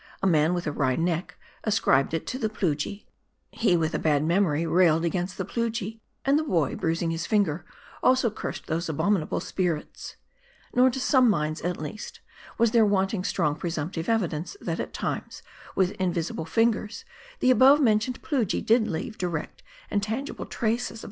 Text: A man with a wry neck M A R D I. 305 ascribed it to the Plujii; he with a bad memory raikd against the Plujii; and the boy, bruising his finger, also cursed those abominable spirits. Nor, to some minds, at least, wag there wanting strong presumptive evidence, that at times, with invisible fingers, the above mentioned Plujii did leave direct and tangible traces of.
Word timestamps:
A 0.23 0.25
man 0.25 0.55
with 0.55 0.65
a 0.65 0.71
wry 0.71 0.95
neck 0.95 1.37
M 1.63 1.69
A 1.69 1.69
R 1.69 1.69
D 1.69 1.69
I. 1.69 1.69
305 1.69 1.69
ascribed 1.69 2.13
it 2.15 2.25
to 2.25 2.39
the 2.39 2.49
Plujii; 2.49 3.05
he 3.51 3.77
with 3.77 3.93
a 3.93 3.99
bad 3.99 4.23
memory 4.23 4.63
raikd 4.63 5.05
against 5.05 5.37
the 5.37 5.45
Plujii; 5.45 5.99
and 6.25 6.39
the 6.39 6.43
boy, 6.43 6.75
bruising 6.75 7.11
his 7.11 7.27
finger, 7.27 7.63
also 8.01 8.31
cursed 8.31 8.65
those 8.65 8.89
abominable 8.89 9.39
spirits. 9.39 10.15
Nor, 10.73 10.89
to 10.89 10.99
some 10.99 11.29
minds, 11.29 11.61
at 11.61 11.77
least, 11.77 12.19
wag 12.57 12.69
there 12.71 12.83
wanting 12.83 13.23
strong 13.23 13.55
presumptive 13.55 14.09
evidence, 14.09 14.57
that 14.59 14.79
at 14.79 14.91
times, 14.91 15.43
with 15.75 15.91
invisible 15.91 16.45
fingers, 16.45 17.05
the 17.39 17.51
above 17.51 17.79
mentioned 17.79 18.23
Plujii 18.23 18.65
did 18.65 18.87
leave 18.87 19.19
direct 19.19 19.61
and 19.91 20.01
tangible 20.01 20.47
traces 20.47 20.89
of. 20.99 20.99